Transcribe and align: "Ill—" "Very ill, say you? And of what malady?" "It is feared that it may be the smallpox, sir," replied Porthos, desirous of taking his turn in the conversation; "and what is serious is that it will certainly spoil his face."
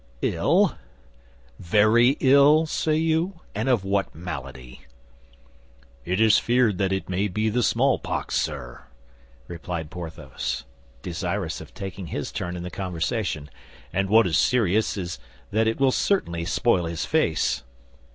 "Ill—" 0.23 0.75
"Very 1.59 2.17
ill, 2.21 2.65
say 2.65 2.95
you? 2.95 3.41
And 3.53 3.69
of 3.69 3.83
what 3.85 4.15
malady?" 4.15 4.81
"It 6.05 6.19
is 6.19 6.39
feared 6.39 6.79
that 6.79 6.91
it 6.91 7.07
may 7.07 7.27
be 7.27 7.49
the 7.49 7.61
smallpox, 7.61 8.35
sir," 8.35 8.85
replied 9.47 9.91
Porthos, 9.91 10.65
desirous 11.03 11.61
of 11.61 11.75
taking 11.75 12.07
his 12.07 12.31
turn 12.31 12.55
in 12.55 12.63
the 12.63 12.71
conversation; 12.71 13.47
"and 13.93 14.09
what 14.09 14.25
is 14.25 14.39
serious 14.39 14.97
is 14.97 15.19
that 15.51 15.67
it 15.67 15.79
will 15.79 15.91
certainly 15.91 16.45
spoil 16.45 16.85
his 16.85 17.05
face." 17.05 17.61